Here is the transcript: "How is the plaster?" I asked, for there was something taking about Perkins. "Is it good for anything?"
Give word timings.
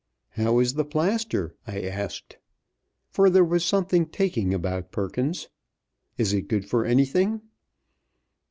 "How 0.29 0.57
is 0.57 0.73
the 0.73 0.83
plaster?" 0.83 1.53
I 1.67 1.81
asked, 1.81 2.39
for 3.11 3.29
there 3.29 3.43
was 3.45 3.63
something 3.63 4.07
taking 4.07 4.51
about 4.51 4.91
Perkins. 4.91 5.47
"Is 6.17 6.33
it 6.33 6.47
good 6.47 6.67
for 6.67 6.83
anything?" 6.85 7.41